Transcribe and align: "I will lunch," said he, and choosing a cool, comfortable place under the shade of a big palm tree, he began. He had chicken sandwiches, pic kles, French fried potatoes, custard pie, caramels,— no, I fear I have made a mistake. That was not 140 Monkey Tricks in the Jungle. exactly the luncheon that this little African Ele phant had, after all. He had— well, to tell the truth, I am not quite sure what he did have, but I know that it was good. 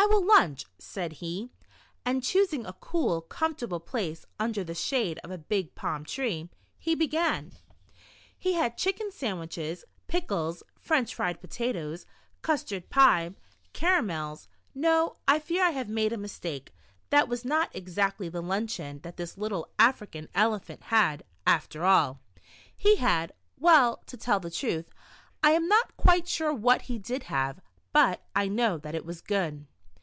"I 0.00 0.06
will 0.06 0.24
lunch," 0.24 0.64
said 0.78 1.14
he, 1.14 1.50
and 2.04 2.22
choosing 2.22 2.64
a 2.64 2.72
cool, 2.74 3.20
comfortable 3.20 3.80
place 3.80 4.24
under 4.38 4.62
the 4.62 4.72
shade 4.72 5.18
of 5.24 5.32
a 5.32 5.36
big 5.38 5.74
palm 5.74 6.04
tree, 6.04 6.48
he 6.78 6.94
began. 6.94 7.50
He 8.38 8.52
had 8.52 8.78
chicken 8.78 9.10
sandwiches, 9.10 9.84
pic 10.06 10.28
kles, 10.28 10.62
French 10.78 11.16
fried 11.16 11.40
potatoes, 11.40 12.06
custard 12.42 12.90
pie, 12.90 13.34
caramels,— 13.72 14.46
no, 14.74 15.16
I 15.26 15.40
fear 15.40 15.64
I 15.64 15.70
have 15.70 15.88
made 15.88 16.12
a 16.12 16.16
mistake. 16.16 16.72
That 17.10 17.26
was 17.26 17.44
not 17.44 17.74
140 17.74 17.74
Monkey 17.74 17.74
Tricks 17.74 17.98
in 17.98 18.28
the 18.28 18.28
Jungle. 18.28 18.28
exactly 18.28 18.28
the 18.28 18.48
luncheon 18.48 19.00
that 19.00 19.16
this 19.16 19.36
little 19.36 19.68
African 19.80 20.28
Ele 20.32 20.60
phant 20.60 20.82
had, 20.84 21.24
after 21.44 21.84
all. 21.84 22.20
He 22.74 22.96
had— 22.96 23.32
well, 23.58 24.04
to 24.06 24.16
tell 24.16 24.38
the 24.38 24.48
truth, 24.52 24.88
I 25.42 25.50
am 25.50 25.66
not 25.66 25.96
quite 25.96 26.28
sure 26.28 26.54
what 26.54 26.82
he 26.82 26.98
did 27.00 27.24
have, 27.24 27.58
but 27.92 28.22
I 28.36 28.46
know 28.46 28.78
that 28.78 28.94
it 28.94 29.04
was 29.04 29.20
good. 29.20 29.66